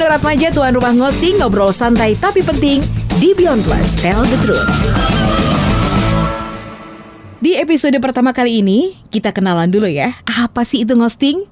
Nurat 0.00 0.24
Maja, 0.24 0.48
tuan 0.48 0.72
rumah 0.72 0.96
ngosting, 0.96 1.36
ngobrol 1.44 1.76
santai 1.76 2.16
tapi 2.16 2.40
penting 2.40 2.80
di 3.20 3.36
Beyond 3.36 3.60
Plus, 3.68 3.92
Tell 4.00 4.24
the 4.24 4.38
Truth. 4.40 4.64
Di 7.36 7.60
episode 7.60 7.92
pertama 8.00 8.32
kali 8.32 8.64
ini, 8.64 8.96
kita 9.12 9.28
kenalan 9.36 9.68
dulu 9.68 9.84
ya. 9.84 10.16
Apa 10.24 10.64
sih 10.64 10.88
itu 10.88 10.96
ngosting? 10.96 11.44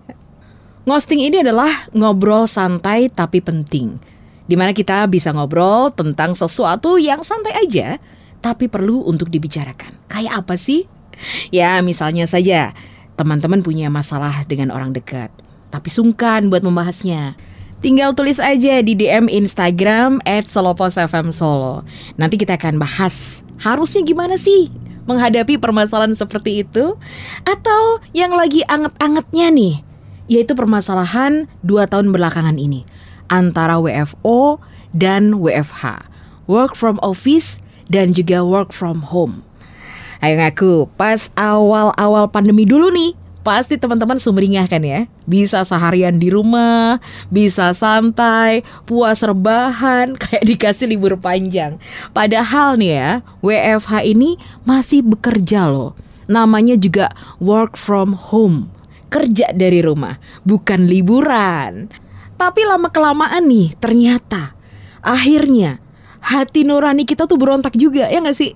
Ngosting 0.88 1.28
ini 1.28 1.44
adalah 1.44 1.68
ngobrol 1.92 2.48
santai 2.48 3.12
tapi 3.12 3.44
penting. 3.44 4.00
Di 4.48 4.56
mana 4.56 4.72
kita 4.72 5.04
bisa 5.12 5.28
ngobrol 5.36 5.92
tentang 5.92 6.32
sesuatu 6.32 6.96
yang 6.96 7.20
santai 7.20 7.52
aja, 7.52 8.00
tapi 8.40 8.64
perlu 8.64 9.04
untuk 9.04 9.28
dibicarakan. 9.28 9.92
Kayak 10.08 10.48
apa 10.48 10.56
sih? 10.56 10.88
Ya, 11.52 11.84
misalnya 11.84 12.24
saja, 12.24 12.72
teman-teman 13.12 13.60
punya 13.60 13.92
masalah 13.92 14.48
dengan 14.48 14.72
orang 14.72 14.96
dekat, 14.96 15.28
tapi 15.68 15.92
sungkan 15.92 16.48
buat 16.48 16.64
membahasnya. 16.64 17.36
Tinggal 17.78 18.10
tulis 18.18 18.42
aja 18.42 18.82
di 18.82 18.98
DM 18.98 19.30
Instagram 19.30 20.18
at 20.26 20.50
Solo. 20.50 21.86
Nanti 22.18 22.34
kita 22.34 22.58
akan 22.58 22.82
bahas 22.82 23.46
harusnya 23.62 24.02
gimana 24.02 24.34
sih 24.34 24.66
menghadapi 25.06 25.62
permasalahan 25.62 26.18
seperti 26.18 26.66
itu. 26.66 26.98
Atau 27.46 28.02
yang 28.10 28.34
lagi 28.34 28.66
anget-angetnya 28.66 29.54
nih 29.54 29.74
Yaitu 30.28 30.52
permasalahan 30.58 31.46
dua 31.64 31.88
tahun 31.88 32.12
belakangan 32.12 32.60
ini 32.60 32.84
Antara 33.30 33.78
WFO 33.80 34.58
dan 34.92 35.38
WFH 35.38 36.04
Work 36.50 36.74
from 36.74 36.98
office 37.00 37.62
dan 37.88 38.12
juga 38.12 38.44
work 38.44 38.72
from 38.72 39.04
home. 39.04 39.44
Ayo 40.18 40.40
ngaku, 40.40 40.90
pas 40.98 41.30
awal-awal 41.36 42.28
pandemi 42.32 42.66
dulu 42.66 42.90
nih 42.90 43.16
Pasti 43.48 43.80
teman-teman 43.80 44.20
sumringah 44.20 44.68
kan 44.68 44.84
ya? 44.84 45.08
Bisa 45.24 45.64
seharian 45.64 46.20
di 46.20 46.28
rumah 46.28 47.00
Bisa 47.32 47.72
santai 47.72 48.60
Puas 48.84 49.24
rebahan 49.24 50.12
Kayak 50.20 50.44
dikasih 50.44 50.84
libur 50.84 51.16
panjang. 51.16 51.80
Padahal 52.12 52.76
nih 52.76 52.92
ya 52.92 53.10
WFH 53.40 54.04
ini 54.04 54.36
masih 54.68 55.00
bekerja 55.00 55.64
loh. 55.64 55.96
Namanya 56.28 56.76
juga 56.76 57.08
work 57.40 57.80
from 57.80 58.12
home. 58.12 58.68
Kerja 59.08 59.48
dari 59.56 59.80
rumah 59.80 60.20
Bukan 60.44 60.84
liburan. 60.84 61.88
Tapi 62.36 62.60
lama-kelamaan 62.68 63.48
nih 63.48 63.80
ternyata 63.80 64.52
Akhirnya 65.00 65.80
Hati 66.20 66.68
nurani 66.68 67.08
kita 67.08 67.24
tuh 67.24 67.40
berontak 67.40 67.80
juga 67.80 68.12
Ya 68.12 68.20
gak 68.20 68.36
sih? 68.36 68.52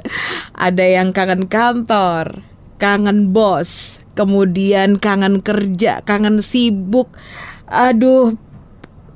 Ada 0.56 0.96
yang 0.96 1.12
kangen 1.12 1.44
kantor 1.44 2.49
Kangen 2.80 3.36
bos 3.36 4.00
kemudian 4.20 5.00
kangen 5.00 5.40
kerja, 5.40 6.04
kangen 6.04 6.44
sibuk, 6.44 7.08
aduh 7.64 8.34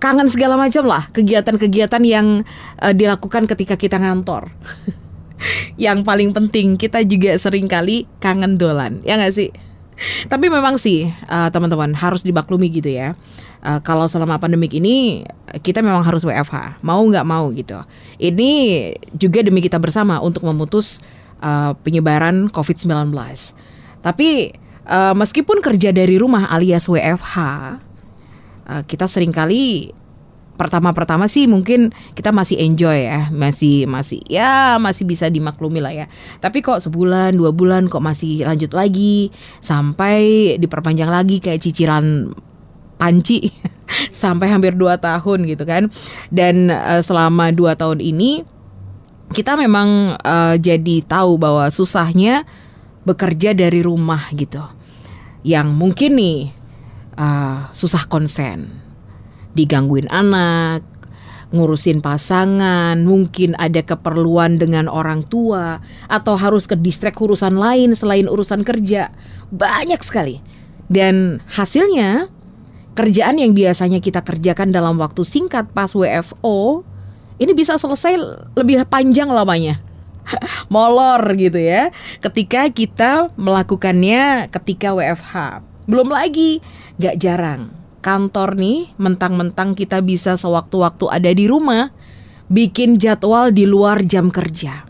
kangen 0.00 0.28
segala 0.28 0.60
macam 0.60 0.84
lah 0.84 1.08
kegiatan-kegiatan 1.16 2.02
yang 2.04 2.44
uh, 2.80 2.92
dilakukan 2.92 3.48
ketika 3.48 3.76
kita 3.76 4.00
ngantor. 4.00 4.52
yang 5.80 6.06
paling 6.06 6.32
penting 6.32 6.80
kita 6.80 7.04
juga 7.04 7.36
sering 7.36 7.68
kali 7.68 8.08
kangen 8.20 8.56
dolan, 8.56 9.04
ya 9.04 9.20
nggak 9.20 9.34
sih? 9.34 9.50
Tapi 10.26 10.50
memang 10.50 10.74
sih 10.80 11.06
uh, 11.30 11.48
teman-teman 11.52 11.94
harus 11.94 12.24
dibaklumi 12.24 12.72
gitu 12.72 12.90
ya. 12.90 13.12
Uh, 13.64 13.80
kalau 13.80 14.04
selama 14.04 14.36
pandemik 14.36 14.76
ini 14.76 15.24
kita 15.64 15.80
memang 15.80 16.04
harus 16.04 16.24
WFH, 16.24 16.84
mau 16.84 17.00
nggak 17.00 17.24
mau 17.24 17.48
gitu. 17.52 17.80
Ini 18.20 18.50
juga 19.16 19.40
demi 19.40 19.64
kita 19.64 19.80
bersama 19.80 20.20
untuk 20.20 20.44
memutus 20.44 21.00
uh, 21.44 21.76
penyebaran 21.84 22.48
COVID-19. 22.48 23.12
Tapi 24.00 24.28
uh, 24.88 25.12
meskipun 25.12 25.60
kerja 25.60 25.92
dari 25.92 26.16
rumah 26.16 26.48
alias 26.48 26.88
WFH, 26.88 27.36
uh, 28.72 28.82
kita 28.88 29.04
sering 29.04 29.30
kali 29.30 29.92
pertama-pertama 30.54 31.26
sih 31.26 31.50
mungkin 31.50 31.90
kita 32.14 32.30
masih 32.30 32.62
enjoy 32.62 33.10
ya, 33.10 33.26
masih 33.34 33.90
masih 33.90 34.22
ya 34.30 34.78
masih 34.78 35.04
bisa 35.04 35.28
dimaklumi 35.28 35.82
lah 35.82 35.92
ya. 35.92 36.06
Tapi 36.38 36.62
kok 36.62 36.80
sebulan 36.80 37.34
dua 37.34 37.50
bulan 37.50 37.90
kok 37.90 38.02
masih 38.02 38.46
lanjut 38.46 38.70
lagi 38.72 39.34
sampai 39.58 40.54
diperpanjang 40.56 41.10
lagi 41.10 41.42
kayak 41.42 41.60
cicilan 41.60 42.32
panci 42.94 43.50
sampai 44.24 44.46
hampir 44.46 44.78
dua 44.78 44.96
tahun 44.96 45.44
gitu 45.50 45.66
kan. 45.66 45.90
Dan 46.30 46.70
uh, 46.70 47.02
selama 47.02 47.50
dua 47.50 47.74
tahun 47.74 47.98
ini 47.98 48.53
kita 49.32 49.56
memang 49.56 50.18
uh, 50.20 50.56
jadi 50.58 50.96
tahu 51.06 51.40
bahwa 51.40 51.70
susahnya 51.72 52.44
bekerja 53.04 53.56
dari 53.56 53.80
rumah 53.80 54.28
gitu 54.36 54.60
yang 55.44 55.72
mungkin 55.72 56.16
nih 56.16 56.40
uh, 57.16 57.68
susah 57.72 58.08
konsen 58.08 58.80
digangguin 59.54 60.10
anak 60.10 60.94
ngurusin 61.54 62.02
pasangan, 62.02 62.98
mungkin 63.06 63.54
ada 63.62 63.78
keperluan 63.86 64.58
dengan 64.58 64.90
orang 64.90 65.22
tua, 65.22 65.78
atau 66.10 66.34
harus 66.34 66.66
ke 66.66 66.74
distrik 66.74 67.14
urusan 67.14 67.54
lain 67.54 67.94
selain 67.94 68.26
urusan 68.26 68.66
kerja. 68.66 69.14
Banyak 69.54 70.02
sekali. 70.02 70.42
Dan 70.90 71.38
hasilnya, 71.46 72.26
kerjaan 72.98 73.38
yang 73.38 73.54
biasanya 73.54 74.02
kita 74.02 74.26
kerjakan 74.26 74.74
dalam 74.74 74.98
waktu 74.98 75.22
singkat 75.22 75.70
pas 75.70 75.94
WFO, 75.94 76.82
ini 77.38 77.52
bisa 77.52 77.78
selesai 77.78 78.16
lebih 78.54 78.84
panjang 78.86 79.30
lamanya. 79.30 79.80
molor 80.72 81.20
gitu 81.36 81.60
ya 81.60 81.92
ketika 82.20 82.68
kita 82.72 83.28
melakukannya 83.36 84.48
ketika 84.48 84.96
WFH. 84.96 85.60
Belum 85.84 86.08
lagi 86.08 86.64
gak 86.96 87.20
jarang 87.20 87.68
kantor 88.04 88.56
nih 88.60 88.92
mentang-mentang 89.00 89.72
kita 89.72 90.04
bisa 90.04 90.36
sewaktu-waktu 90.36 91.08
ada 91.08 91.30
di 91.32 91.48
rumah 91.48 91.88
bikin 92.52 93.00
jadwal 93.00 93.48
di 93.48 93.64
luar 93.64 94.04
jam 94.04 94.28
kerja. 94.28 94.84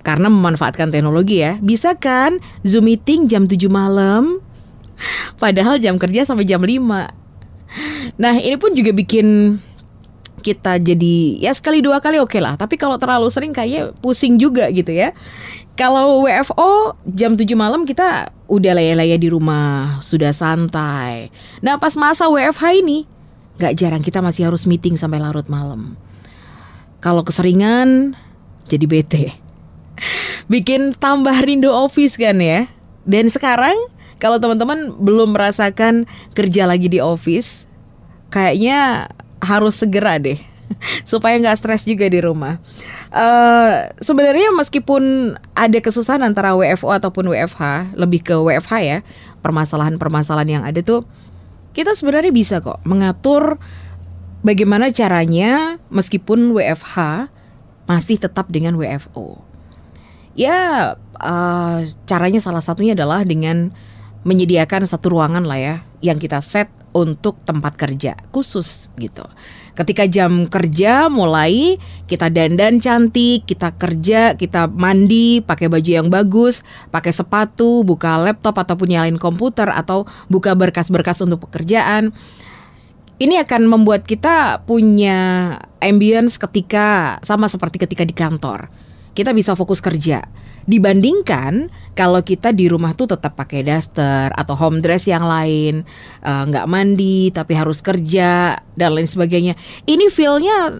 Karena 0.00 0.32
memanfaatkan 0.32 0.88
teknologi 0.88 1.44
ya, 1.44 1.60
bisa 1.60 1.92
kan 1.92 2.40
Zoom 2.64 2.88
meeting 2.88 3.28
jam 3.28 3.44
7 3.44 3.68
malam 3.68 4.40
padahal 5.36 5.76
jam 5.76 6.00
kerja 6.00 6.24
sampai 6.24 6.48
jam 6.48 6.64
5. 6.64 8.16
Nah, 8.16 8.34
ini 8.40 8.56
pun 8.56 8.72
juga 8.72 8.96
bikin 8.96 9.60
kita 10.40 10.78
jadi 10.78 11.42
ya 11.42 11.52
sekali 11.52 11.82
dua 11.82 11.98
kali 11.98 12.22
oke 12.22 12.32
okay 12.32 12.40
lah 12.40 12.54
tapi 12.54 12.78
kalau 12.78 12.96
terlalu 12.96 13.28
sering 13.28 13.52
kayak 13.52 13.94
pusing 14.00 14.38
juga 14.38 14.70
gitu 14.72 14.90
ya 14.94 15.12
kalau 15.78 16.26
WFO 16.26 16.98
jam 17.06 17.38
7 17.38 17.46
malam 17.54 17.86
kita 17.86 18.34
udah 18.50 18.74
laya-laya 18.74 19.14
di 19.14 19.30
rumah, 19.30 20.02
sudah 20.02 20.34
santai. 20.34 21.30
Nah 21.62 21.78
pas 21.78 21.94
masa 21.94 22.26
WFH 22.26 22.82
ini, 22.82 23.06
gak 23.62 23.78
jarang 23.78 24.02
kita 24.02 24.18
masih 24.18 24.50
harus 24.50 24.66
meeting 24.66 24.98
sampai 24.98 25.22
larut 25.22 25.46
malam. 25.46 25.94
Kalau 26.98 27.22
keseringan, 27.22 28.18
jadi 28.66 28.90
bete. 28.90 29.24
Bikin 30.52 30.98
tambah 30.98 31.38
rindu 31.46 31.70
office 31.70 32.18
kan 32.18 32.42
ya. 32.42 32.66
Dan 33.06 33.30
sekarang 33.30 33.78
kalau 34.18 34.42
teman-teman 34.42 34.98
belum 34.98 35.30
merasakan 35.30 36.10
kerja 36.34 36.66
lagi 36.66 36.90
di 36.90 36.98
office, 36.98 37.70
kayaknya 38.34 39.06
harus 39.42 39.78
segera 39.78 40.18
deh 40.18 40.38
supaya 41.10 41.38
nggak 41.40 41.58
stres 41.58 41.84
juga 41.88 42.06
di 42.08 42.20
rumah. 42.20 42.60
Uh, 43.08 43.88
Sebenarnya 44.02 44.52
meskipun 44.52 45.34
ada 45.56 45.78
kesusahan 45.80 46.20
antara 46.22 46.52
WFO 46.54 46.92
ataupun 46.92 47.32
WFH, 47.32 47.94
lebih 47.96 48.20
ke 48.24 48.34
WFH 48.36 48.72
ya, 48.84 48.98
permasalahan-permasalahan 49.40 50.60
yang 50.60 50.64
ada 50.64 50.80
tuh 50.84 51.06
kita 51.76 51.94
sebenarnya 51.94 52.34
bisa 52.34 52.58
kok 52.58 52.82
mengatur 52.82 53.60
bagaimana 54.42 54.90
caranya 54.90 55.78
meskipun 55.94 56.50
WFH 56.56 57.28
masih 57.88 58.18
tetap 58.20 58.50
dengan 58.52 58.76
WFO. 58.76 59.40
Ya, 60.38 60.94
uh, 61.18 61.78
caranya 62.06 62.38
salah 62.38 62.62
satunya 62.62 62.94
adalah 62.94 63.26
dengan 63.26 63.74
menyediakan 64.22 64.86
satu 64.86 65.14
ruangan 65.14 65.46
lah 65.46 65.58
ya 65.58 65.76
yang 66.02 66.18
kita 66.18 66.38
set 66.42 66.70
untuk 66.98 67.38
tempat 67.46 67.78
kerja 67.78 68.18
khusus 68.34 68.90
gitu. 68.98 69.22
Ketika 69.78 70.10
jam 70.10 70.50
kerja 70.50 71.06
mulai 71.06 71.78
kita 72.10 72.34
dandan 72.34 72.82
cantik, 72.82 73.46
kita 73.46 73.78
kerja, 73.78 74.34
kita 74.34 74.66
mandi, 74.66 75.38
pakai 75.38 75.70
baju 75.70 75.90
yang 76.02 76.10
bagus, 76.10 76.66
pakai 76.90 77.14
sepatu, 77.14 77.86
buka 77.86 78.18
laptop 78.18 78.58
ataupun 78.58 78.90
nyalain 78.90 79.14
komputer 79.22 79.70
atau 79.70 80.02
buka 80.26 80.58
berkas-berkas 80.58 81.22
untuk 81.22 81.46
pekerjaan. 81.46 82.10
Ini 83.18 83.42
akan 83.46 83.70
membuat 83.70 84.06
kita 84.06 84.66
punya 84.66 85.54
ambience 85.78 86.38
ketika 86.38 87.18
sama 87.22 87.46
seperti 87.46 87.82
ketika 87.82 88.02
di 88.02 88.14
kantor. 88.14 88.87
Kita 89.18 89.34
bisa 89.34 89.58
fokus 89.58 89.82
kerja. 89.82 90.22
Dibandingkan 90.62 91.66
kalau 91.98 92.22
kita 92.22 92.54
di 92.54 92.70
rumah 92.70 92.94
tuh 92.94 93.10
tetap 93.10 93.34
pakai 93.34 93.66
daster 93.66 94.30
atau 94.30 94.54
home 94.54 94.78
dress 94.78 95.10
yang 95.10 95.26
lain 95.26 95.82
eh, 96.22 96.42
nggak 96.46 96.62
uh, 96.62 96.70
mandi 96.70 97.34
tapi 97.34 97.58
harus 97.58 97.82
kerja 97.82 98.54
dan 98.78 98.94
lain 98.94 99.10
sebagainya. 99.10 99.58
Ini 99.90 100.06
feelnya 100.14 100.78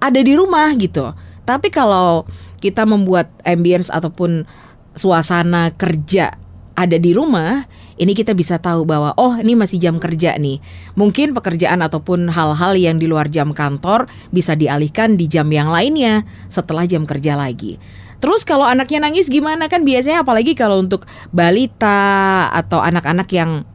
ada 0.00 0.20
di 0.24 0.32
rumah 0.32 0.72
gitu. 0.80 1.12
Tapi 1.44 1.68
kalau 1.68 2.24
kita 2.64 2.88
membuat 2.88 3.28
ambience 3.44 3.92
ataupun 3.92 4.48
suasana 4.96 5.76
kerja 5.76 6.40
ada 6.72 6.96
di 6.96 7.12
rumah, 7.12 7.68
ini 7.94 8.12
kita 8.12 8.34
bisa 8.34 8.58
tahu 8.58 8.82
bahwa 8.82 9.14
oh 9.14 9.38
ini 9.38 9.54
masih 9.54 9.78
jam 9.78 10.02
kerja 10.02 10.34
nih. 10.34 10.58
Mungkin 10.98 11.34
pekerjaan 11.34 11.82
ataupun 11.82 12.30
hal-hal 12.30 12.74
yang 12.74 12.98
di 12.98 13.06
luar 13.06 13.30
jam 13.30 13.54
kantor 13.54 14.10
bisa 14.34 14.58
dialihkan 14.58 15.14
di 15.14 15.30
jam 15.30 15.46
yang 15.50 15.70
lainnya 15.70 16.26
setelah 16.50 16.86
jam 16.86 17.06
kerja 17.06 17.38
lagi. 17.38 17.78
Terus 18.18 18.42
kalau 18.42 18.64
anaknya 18.64 19.04
nangis 19.04 19.28
gimana 19.28 19.68
kan 19.68 19.84
biasanya 19.84 20.24
apalagi 20.24 20.56
kalau 20.56 20.80
untuk 20.80 21.04
balita 21.28 22.48
atau 22.56 22.80
anak-anak 22.80 23.28
yang 23.36 23.68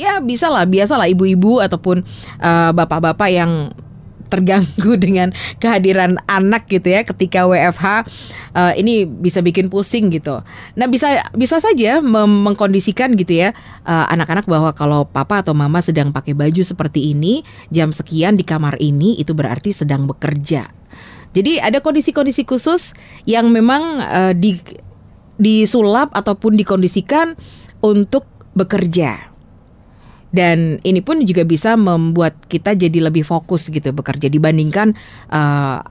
ya 0.00 0.24
bisa 0.24 0.48
lah 0.48 0.64
biasa 0.64 0.96
lah 0.96 1.04
ibu-ibu 1.12 1.60
ataupun 1.60 2.00
uh, 2.40 2.72
bapak-bapak 2.72 3.28
yang 3.28 3.76
terganggu 4.30 4.94
dengan 5.04 5.34
kehadiran 5.58 6.16
anak 6.30 6.70
gitu 6.70 6.88
ya 6.88 7.02
ketika 7.02 7.44
WFH 7.50 7.86
uh, 7.86 7.98
eh, 8.70 8.72
ini 8.78 9.04
bisa 9.04 9.42
bikin 9.42 9.66
pusing 9.66 10.08
gitu. 10.14 10.40
Nah 10.78 10.86
bisa 10.86 11.18
bisa 11.34 11.58
saja 11.58 11.98
mengkondisikan 12.00 13.18
gitu 13.18 13.36
ya 13.42 13.50
uh, 13.84 14.06
anak-anak 14.08 14.46
bahwa 14.46 14.70
kalau 14.72 15.04
papa 15.04 15.42
atau 15.42 15.52
mama 15.52 15.82
sedang 15.82 16.14
pakai 16.14 16.32
baju 16.32 16.62
seperti 16.62 17.10
ini 17.10 17.42
jam 17.74 17.90
sekian 17.90 18.38
di 18.38 18.46
kamar 18.46 18.78
ini 18.78 19.18
itu 19.18 19.34
berarti 19.34 19.74
sedang 19.74 20.06
bekerja. 20.06 20.70
Jadi 21.30 21.62
ada 21.62 21.78
kondisi-kondisi 21.78 22.42
khusus 22.42 22.94
yang 23.22 23.54
memang 23.54 24.02
uh, 24.02 24.32
di 24.34 24.58
disulap 25.40 26.12
ataupun 26.12 26.58
dikondisikan 26.58 27.38
untuk 27.80 28.28
bekerja. 28.52 29.29
Dan 30.30 30.78
ini 30.86 31.02
pun 31.02 31.22
juga 31.26 31.42
bisa 31.42 31.74
membuat 31.74 32.38
kita 32.46 32.78
jadi 32.78 33.10
lebih 33.10 33.26
fokus 33.26 33.66
gitu 33.66 33.90
bekerja 33.90 34.30
dibandingkan 34.30 34.94
uh, 35.30 35.82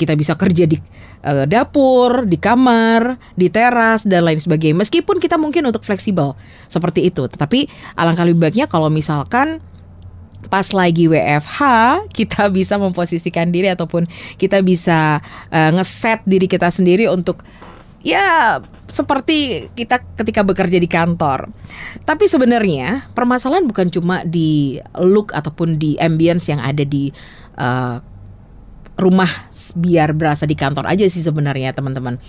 kita 0.00 0.16
bisa 0.16 0.32
kerja 0.38 0.64
di 0.64 0.80
uh, 1.26 1.44
dapur, 1.44 2.24
di 2.24 2.40
kamar, 2.40 3.20
di 3.36 3.52
teras 3.52 4.08
dan 4.08 4.24
lain 4.24 4.40
sebagainya. 4.40 4.80
Meskipun 4.80 5.20
kita 5.20 5.36
mungkin 5.36 5.68
untuk 5.68 5.84
fleksibel 5.84 6.32
seperti 6.72 7.04
itu, 7.04 7.28
tetapi 7.28 7.68
alangkah 8.00 8.24
lebih 8.24 8.48
baiknya 8.48 8.64
kalau 8.70 8.88
misalkan 8.88 9.60
pas 10.48 10.72
lagi 10.72 11.04
WFH 11.04 11.60
kita 12.16 12.48
bisa 12.48 12.80
memposisikan 12.80 13.52
diri 13.52 13.68
ataupun 13.68 14.08
kita 14.40 14.64
bisa 14.64 15.20
uh, 15.52 15.70
ngeset 15.76 16.24
diri 16.24 16.48
kita 16.48 16.72
sendiri 16.72 17.12
untuk 17.12 17.44
ya 18.00 18.56
seperti 18.90 19.70
kita 19.72 20.02
ketika 20.18 20.42
bekerja 20.42 20.76
di 20.76 20.90
kantor. 20.90 21.48
Tapi 22.02 22.26
sebenarnya 22.26 23.08
permasalahan 23.14 23.64
bukan 23.64 23.88
cuma 23.88 24.26
di 24.26 24.76
look 24.98 25.30
ataupun 25.30 25.78
di 25.78 25.94
ambience 25.96 26.50
yang 26.50 26.58
ada 26.58 26.82
di 26.82 27.14
uh, 27.56 28.02
rumah 29.00 29.30
biar 29.78 30.12
berasa 30.12 30.44
di 30.44 30.58
kantor 30.58 30.90
aja 30.90 31.06
sih 31.08 31.22
sebenarnya 31.22 31.72
teman-teman. 31.72 32.20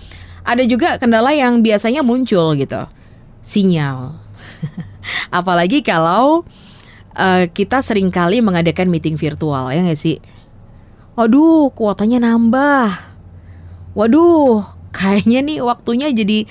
Ada 0.42 0.64
juga 0.64 0.96
kendala 0.96 1.34
yang 1.34 1.60
biasanya 1.60 2.00
muncul 2.00 2.56
gitu. 2.56 2.88
Sinyal. 3.42 4.16
Apalagi 5.38 5.82
kalau 5.82 6.46
uh, 7.14 7.44
kita 7.50 7.82
sering 7.84 8.08
kali 8.08 8.40
mengadakan 8.40 8.88
meeting 8.88 9.18
virtual 9.18 9.70
ya 9.70 9.82
nggak 9.82 10.00
sih? 10.00 10.18
Waduh, 11.12 11.68
kuotanya 11.76 12.24
nambah. 12.24 13.12
Waduh, 13.92 14.64
kayaknya 14.92 15.40
nih 15.40 15.58
waktunya 15.64 16.12
jadi 16.12 16.44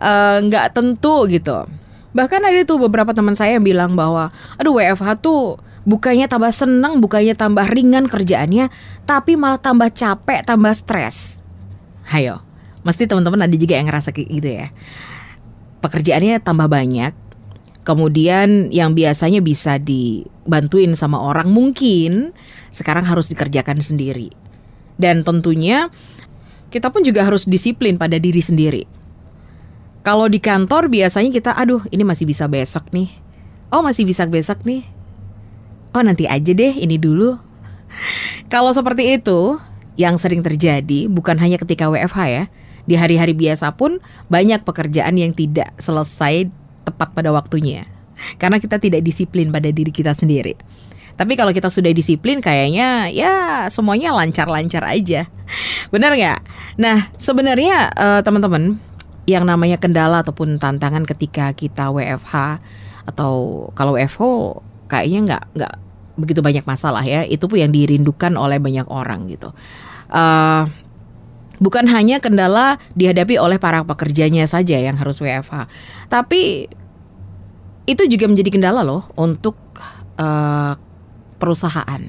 eh, 0.00 0.36
nggak 0.46 0.66
uh, 0.70 0.72
tentu 0.72 1.26
gitu. 1.26 1.66
Bahkan 2.10 2.42
ada 2.42 2.60
tuh 2.66 2.78
beberapa 2.82 3.14
teman 3.14 3.38
saya 3.38 3.58
yang 3.58 3.66
bilang 3.66 3.94
bahwa, 3.94 4.34
aduh 4.58 4.82
WFH 4.82 5.22
tuh 5.22 5.62
bukannya 5.86 6.26
tambah 6.26 6.50
seneng, 6.50 6.98
bukannya 6.98 7.38
tambah 7.38 7.66
ringan 7.70 8.10
kerjaannya, 8.10 8.66
tapi 9.06 9.38
malah 9.38 9.62
tambah 9.62 9.94
capek, 9.94 10.42
tambah 10.42 10.74
stres. 10.74 11.46
Hayo, 12.10 12.42
mesti 12.82 13.06
teman-teman 13.06 13.46
ada 13.46 13.54
juga 13.54 13.78
yang 13.78 13.86
ngerasa 13.86 14.10
kayak 14.10 14.28
gitu 14.30 14.48
ya. 14.50 14.66
Pekerjaannya 15.80 16.42
tambah 16.42 16.66
banyak, 16.66 17.14
kemudian 17.86 18.68
yang 18.74 18.92
biasanya 18.92 19.38
bisa 19.38 19.78
dibantuin 19.78 20.92
sama 20.98 21.22
orang 21.22 21.48
mungkin 21.48 22.34
sekarang 22.74 23.06
harus 23.06 23.30
dikerjakan 23.30 23.78
sendiri. 23.78 24.34
Dan 25.00 25.24
tentunya 25.24 25.88
kita 26.70 26.88
pun 26.88 27.02
juga 27.02 27.26
harus 27.26 27.44
disiplin 27.44 27.98
pada 27.98 28.16
diri 28.16 28.38
sendiri. 28.38 28.86
Kalau 30.00 30.30
di 30.32 30.40
kantor 30.40 30.88
biasanya 30.88 31.28
kita, 31.28 31.50
aduh 31.52 31.84
ini 31.92 32.06
masih 32.06 32.24
bisa 32.24 32.48
besok 32.48 32.88
nih. 32.94 33.10
Oh 33.68 33.84
masih 33.84 34.08
bisa 34.08 34.24
besok 34.24 34.64
nih. 34.64 34.86
Oh 35.92 36.00
nanti 36.00 36.24
aja 36.24 36.54
deh 36.54 36.72
ini 36.72 36.96
dulu. 36.96 37.36
Kalau 38.52 38.72
seperti 38.72 39.20
itu, 39.20 39.60
yang 40.00 40.16
sering 40.16 40.40
terjadi 40.40 41.10
bukan 41.10 41.36
hanya 41.36 41.60
ketika 41.60 41.92
WFH 41.92 42.20
ya. 42.30 42.44
Di 42.88 42.96
hari-hari 42.96 43.36
biasa 43.36 43.76
pun 43.76 44.00
banyak 44.32 44.64
pekerjaan 44.64 45.14
yang 45.14 45.36
tidak 45.36 45.70
selesai 45.76 46.48
tepat 46.88 47.12
pada 47.12 47.30
waktunya. 47.30 47.84
Karena 48.40 48.56
kita 48.56 48.80
tidak 48.80 49.04
disiplin 49.04 49.52
pada 49.52 49.68
diri 49.68 49.92
kita 49.92 50.16
sendiri. 50.16 50.56
Tapi 51.20 51.36
kalau 51.36 51.52
kita 51.52 51.68
sudah 51.68 51.92
disiplin 51.92 52.40
kayaknya 52.40 53.12
ya 53.12 53.68
semuanya 53.68 54.16
lancar-lancar 54.16 54.80
aja. 54.88 55.28
Benar 55.92 56.16
nggak? 56.16 56.40
Nah 56.80 57.12
sebenarnya 57.20 57.92
uh, 57.92 58.20
teman-teman 58.24 58.80
yang 59.28 59.44
namanya 59.44 59.76
kendala 59.76 60.24
ataupun 60.24 60.56
tantangan 60.56 61.04
ketika 61.04 61.52
kita 61.52 61.92
WFH 61.92 62.64
atau 63.04 63.68
kalau 63.76 64.00
WFO 64.00 64.64
kayaknya 64.88 65.20
nggak 65.28 65.44
nggak 65.60 65.74
begitu 66.16 66.40
banyak 66.40 66.64
masalah 66.64 67.04
ya. 67.04 67.28
Itu 67.28 67.52
pun 67.52 67.60
yang 67.60 67.68
dirindukan 67.68 68.40
oleh 68.40 68.56
banyak 68.56 68.88
orang 68.88 69.28
gitu. 69.28 69.52
Uh, 70.08 70.72
bukan 71.60 71.84
hanya 71.92 72.24
kendala 72.24 72.80
dihadapi 72.96 73.36
oleh 73.36 73.60
para 73.60 73.84
pekerjanya 73.84 74.48
saja 74.48 74.80
yang 74.80 74.96
harus 74.96 75.20
WFH, 75.20 75.68
tapi 76.08 76.72
itu 77.84 78.02
juga 78.08 78.24
menjadi 78.24 78.50
kendala 78.56 78.80
loh 78.80 79.04
untuk 79.20 79.60
uh, 80.16 80.74
perusahaan. 81.40 82.04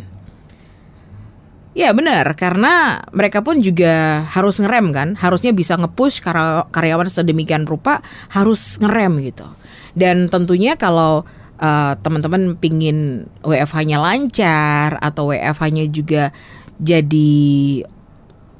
Ya 1.72 1.96
benar, 1.96 2.36
karena 2.36 3.00
mereka 3.16 3.40
pun 3.40 3.64
juga 3.64 4.28
harus 4.28 4.60
ngerem 4.60 4.92
kan, 4.92 5.16
harusnya 5.16 5.56
bisa 5.56 5.80
ngepush 5.80 6.20
karyawan 6.68 7.08
sedemikian 7.08 7.64
rupa 7.64 8.04
harus 8.28 8.76
ngerem 8.84 9.24
gitu. 9.24 9.48
Dan 9.96 10.28
tentunya 10.28 10.76
kalau 10.76 11.24
uh, 11.64 11.94
teman-teman 12.04 12.60
pingin 12.60 13.24
WFH-nya 13.48 14.04
lancar 14.04 15.00
atau 15.00 15.32
WFH-nya 15.32 15.88
juga 15.88 16.36
jadi 16.76 17.32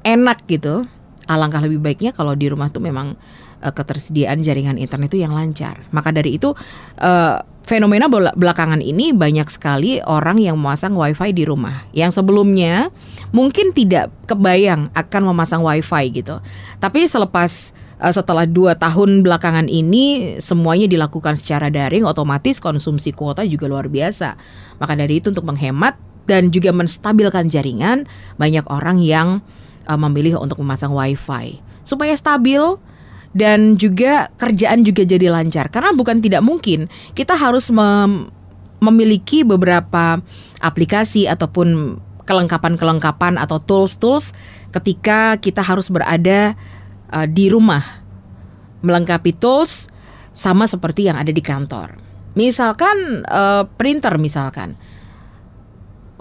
enak 0.08 0.48
gitu, 0.48 0.88
alangkah 1.28 1.60
lebih 1.60 1.84
baiknya 1.84 2.16
kalau 2.16 2.32
di 2.32 2.48
rumah 2.48 2.72
tuh 2.72 2.80
memang 2.80 3.12
uh, 3.60 3.72
ketersediaan 3.76 4.40
jaringan 4.40 4.80
internet 4.80 5.12
itu 5.12 5.20
yang 5.20 5.36
lancar. 5.36 5.84
Maka 5.92 6.16
dari 6.16 6.40
itu 6.40 6.56
uh, 6.96 7.36
fenomena 7.62 8.10
belakangan 8.10 8.82
ini 8.82 9.14
banyak 9.14 9.46
sekali 9.48 10.02
orang 10.02 10.38
yang 10.42 10.58
memasang 10.58 10.98
wifi 10.98 11.30
di 11.30 11.46
rumah. 11.46 11.86
Yang 11.94 12.20
sebelumnya 12.20 12.90
mungkin 13.30 13.70
tidak 13.70 14.10
kebayang 14.26 14.90
akan 14.92 15.22
memasang 15.32 15.62
wifi 15.62 16.22
gitu. 16.22 16.42
Tapi 16.82 17.06
selepas 17.06 17.72
uh, 18.02 18.12
setelah 18.12 18.44
dua 18.44 18.74
tahun 18.74 19.22
belakangan 19.22 19.70
ini 19.70 20.36
semuanya 20.42 20.90
dilakukan 20.90 21.38
secara 21.38 21.70
daring 21.70 22.02
otomatis 22.02 22.58
konsumsi 22.58 23.14
kuota 23.14 23.46
juga 23.46 23.70
luar 23.70 23.86
biasa. 23.86 24.34
Maka 24.82 24.98
dari 24.98 25.22
itu 25.22 25.30
untuk 25.30 25.46
menghemat 25.46 25.96
dan 26.26 26.50
juga 26.50 26.70
menstabilkan 26.74 27.50
jaringan 27.50 28.06
banyak 28.38 28.66
orang 28.70 28.98
yang 29.02 29.42
uh, 29.86 29.98
memilih 29.98 30.42
untuk 30.42 30.58
memasang 30.60 30.90
wifi. 30.90 31.62
Supaya 31.82 32.14
stabil 32.14 32.58
dan 33.32 33.80
juga 33.80 34.28
kerjaan 34.36 34.84
juga 34.84 35.04
jadi 35.04 35.32
lancar. 35.32 35.68
Karena 35.72 35.92
bukan 35.96 36.20
tidak 36.20 36.44
mungkin 36.44 36.88
kita 37.16 37.36
harus 37.36 37.72
mem 37.72 38.28
memiliki 38.82 39.46
beberapa 39.46 40.18
aplikasi 40.58 41.30
ataupun 41.30 41.98
kelengkapan-kelengkapan 42.26 43.38
atau 43.38 43.62
tools-tools 43.62 44.34
ketika 44.74 45.38
kita 45.38 45.62
harus 45.62 45.86
berada 45.86 46.58
uh, 47.14 47.26
di 47.26 47.46
rumah. 47.46 48.02
Melengkapi 48.82 49.38
tools 49.38 49.86
sama 50.34 50.66
seperti 50.66 51.06
yang 51.06 51.14
ada 51.14 51.30
di 51.30 51.38
kantor. 51.38 51.94
Misalkan 52.34 53.22
uh, 53.30 53.68
printer 53.78 54.18
misalkan 54.18 54.74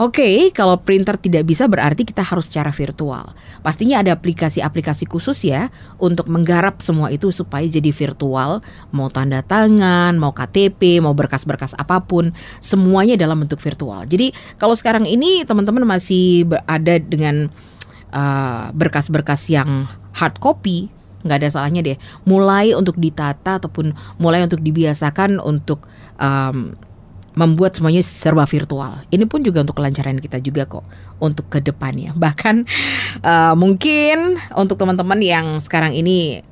Oke, 0.01 0.25
okay, 0.25 0.37
kalau 0.49 0.81
printer 0.81 1.13
tidak 1.13 1.45
bisa 1.45 1.69
berarti 1.69 2.01
kita 2.01 2.25
harus 2.25 2.49
secara 2.49 2.73
virtual. 2.73 3.37
Pastinya 3.61 4.01
ada 4.01 4.17
aplikasi-aplikasi 4.17 5.05
khusus 5.05 5.45
ya 5.45 5.69
untuk 6.01 6.25
menggarap 6.25 6.81
semua 6.81 7.13
itu 7.13 7.29
supaya 7.29 7.69
jadi 7.69 7.93
virtual. 7.93 8.65
Mau 8.89 9.13
tanda 9.13 9.45
tangan, 9.45 10.17
mau 10.17 10.33
KTP, 10.33 11.05
mau 11.05 11.13
berkas-berkas 11.13 11.77
apa 11.77 12.01
pun, 12.01 12.33
semuanya 12.57 13.13
dalam 13.13 13.45
bentuk 13.45 13.61
virtual. 13.61 14.01
Jadi 14.09 14.33
kalau 14.57 14.73
sekarang 14.73 15.05
ini 15.05 15.45
teman-teman 15.45 15.85
masih 15.85 16.49
ada 16.65 16.97
dengan 16.97 17.53
uh, 18.09 18.73
berkas-berkas 18.73 19.53
yang 19.53 19.85
hard 20.17 20.41
copy, 20.41 20.89
nggak 21.29 21.45
ada 21.45 21.49
salahnya 21.53 21.85
deh. 21.85 21.97
Mulai 22.25 22.73
untuk 22.73 22.97
ditata 22.97 23.61
ataupun 23.61 23.93
mulai 24.17 24.41
untuk 24.41 24.65
dibiasakan 24.65 25.37
untuk 25.37 25.85
um, 26.17 26.73
membuat 27.31 27.79
semuanya 27.79 28.03
serba 28.03 28.43
virtual. 28.43 29.07
Ini 29.07 29.23
pun 29.23 29.39
juga 29.39 29.63
untuk 29.63 29.79
kelancaran 29.79 30.19
kita 30.19 30.43
juga 30.43 30.67
kok 30.67 30.83
untuk 31.23 31.47
ke 31.47 31.63
depannya. 31.63 32.11
Bahkan 32.23 32.55
uh, 33.23 33.53
mungkin 33.55 34.39
untuk 34.55 34.75
teman-teman 34.75 35.19
yang 35.23 35.45
sekarang 35.63 35.95
ini 35.95 36.43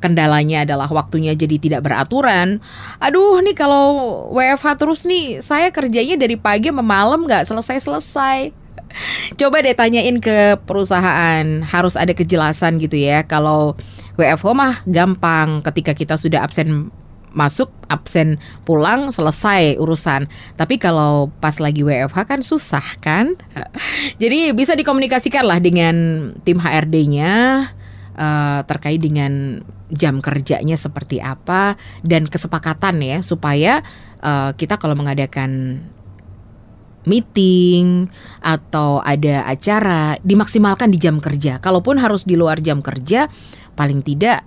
kendalanya 0.00 0.68
adalah 0.68 0.88
waktunya 0.92 1.32
jadi 1.32 1.56
tidak 1.56 1.80
beraturan. 1.88 2.60
Aduh 3.00 3.40
nih 3.40 3.56
kalau 3.56 4.28
WFH 4.36 4.76
terus 4.76 5.00
nih 5.08 5.40
saya 5.40 5.72
kerjanya 5.72 6.20
dari 6.20 6.36
pagi 6.36 6.68
sampai 6.68 6.84
malam 6.84 7.24
nggak 7.24 7.48
selesai-selesai. 7.48 8.52
Coba 9.40 9.64
deh 9.64 9.72
tanyain 9.72 10.20
ke 10.20 10.60
perusahaan, 10.68 11.44
harus 11.64 11.96
ada 11.96 12.12
kejelasan 12.12 12.76
gitu 12.80 13.00
ya. 13.00 13.24
Kalau 13.24 13.80
WFH 14.20 14.46
mah 14.52 14.74
gampang 14.84 15.64
ketika 15.64 15.96
kita 15.96 16.14
sudah 16.20 16.44
absen 16.44 16.92
masuk 17.34 17.68
absen 17.90 18.38
pulang 18.62 19.10
selesai 19.10 19.76
urusan. 19.76 20.30
Tapi 20.56 20.78
kalau 20.80 21.28
pas 21.42 21.58
lagi 21.58 21.82
WFH 21.82 22.18
kan 22.24 22.40
susah 22.40 22.86
kan. 23.02 23.34
Jadi 24.22 24.54
bisa 24.54 24.72
dikomunikasikan 24.78 25.44
lah 25.44 25.58
dengan 25.58 25.94
tim 26.46 26.62
HRD-nya 26.62 27.32
uh, 28.16 28.60
terkait 28.64 29.02
dengan 29.02 29.60
jam 29.92 30.22
kerjanya 30.22 30.78
seperti 30.78 31.20
apa 31.20 31.76
dan 32.02 32.24
kesepakatan 32.26 33.02
ya 33.02 33.18
supaya 33.20 33.84
uh, 34.24 34.54
kita 34.56 34.80
kalau 34.80 34.96
mengadakan 34.96 35.82
meeting 37.04 38.08
atau 38.40 39.04
ada 39.04 39.44
acara 39.44 40.16
dimaksimalkan 40.24 40.88
di 40.88 40.96
jam 40.96 41.20
kerja. 41.20 41.60
Kalaupun 41.60 42.00
harus 42.00 42.24
di 42.24 42.32
luar 42.32 42.64
jam 42.64 42.80
kerja, 42.80 43.28
paling 43.76 44.00
tidak 44.00 44.40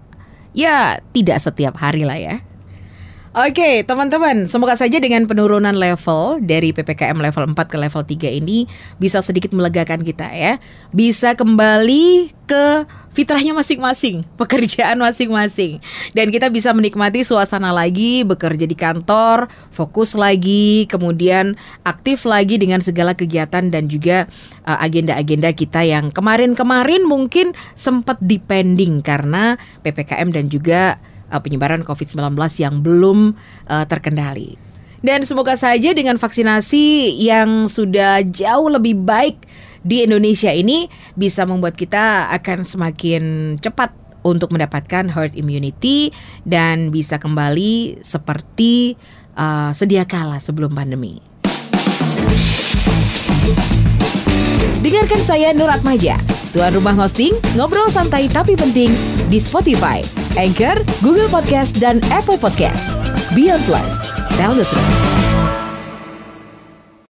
ya 0.57 0.97
tidak 1.13 1.37
setiap 1.37 1.77
hari 1.77 2.01
lah 2.01 2.17
ya. 2.17 2.35
Oke, 3.37 3.85
teman-teman, 3.85 4.49
semoga 4.49 4.73
saja 4.73 4.97
dengan 4.97 5.29
penurunan 5.29 5.77
level 5.77 6.41
dari 6.41 6.73
PPKM 6.73 7.21
level 7.21 7.53
4 7.53 7.69
ke 7.69 7.77
level 7.77 8.01
3 8.01 8.33
ini 8.33 8.65
bisa 8.97 9.21
sedikit 9.21 9.53
melegakan 9.53 10.01
kita 10.01 10.25
ya. 10.33 10.57
Bisa 10.89 11.37
kembali 11.37 12.33
ke 12.49 12.89
fitrahnya 13.13 13.53
masing-masing, 13.53 14.25
pekerjaan 14.41 14.97
masing-masing. 14.97 15.77
Dan 16.17 16.33
kita 16.33 16.49
bisa 16.49 16.73
menikmati 16.73 17.21
suasana 17.21 17.69
lagi, 17.69 18.25
bekerja 18.25 18.65
di 18.65 18.73
kantor, 18.73 19.53
fokus 19.69 20.17
lagi, 20.17 20.89
kemudian 20.89 21.61
aktif 21.85 22.25
lagi 22.25 22.57
dengan 22.57 22.81
segala 22.81 23.13
kegiatan 23.13 23.69
dan 23.69 23.85
juga 23.85 24.25
uh, 24.65 24.81
agenda-agenda 24.81 25.53
kita 25.53 25.85
yang 25.85 26.09
kemarin-kemarin 26.09 27.05
mungkin 27.05 27.53
sempat 27.77 28.17
depending 28.17 29.05
karena 29.05 29.61
PPKM 29.85 30.33
dan 30.33 30.49
juga 30.49 30.97
uh, 31.31 31.39
penyebaran 31.39 31.83
COVID-19 31.83 32.35
yang 32.59 32.79
belum 32.83 33.35
uh, 33.67 33.85
terkendali. 33.87 34.57
Dan 34.97 35.21
semoga 35.21 35.53
saja 35.53 35.93
dengan 35.93 36.17
vaksinasi 36.17 37.15
yang 37.21 37.69
sudah 37.69 38.25
jauh 38.25 38.67
lebih 38.67 38.97
baik 38.97 39.45
di 39.85 40.03
Indonesia 40.03 40.49
ini 40.49 40.89
bisa 41.13 41.45
membuat 41.45 41.77
kita 41.77 42.33
akan 42.33 42.65
semakin 42.65 43.55
cepat 43.61 43.93
untuk 44.25 44.51
mendapatkan 44.51 45.07
herd 45.07 45.37
immunity 45.37 46.11
dan 46.43 46.91
bisa 46.91 47.21
kembali 47.21 48.01
seperti 48.03 48.97
uh, 49.37 49.71
sedia 49.71 50.03
kala 50.03 50.41
sebelum 50.41 50.73
pandemi. 50.73 51.23
Dengarkan 54.83 55.21
saya 55.23 55.51
Nur 55.51 55.71
Atmaja, 55.71 56.19
tuan 56.51 56.71
rumah 56.75 56.95
hosting, 56.95 57.35
ngobrol 57.55 57.91
santai 57.91 58.27
tapi 58.27 58.55
penting 58.55 59.16
di 59.27 59.39
Spotify, 59.39 59.99
Anchor, 60.39 60.79
Google 61.03 61.27
Podcast, 61.27 61.77
dan 61.77 61.99
Apple 62.09 62.39
Podcast. 62.39 62.83
Beyond 63.35 63.63
Plus, 63.67 63.93
tell 64.39 64.55
the 64.55 64.63
truth. 64.63 65.06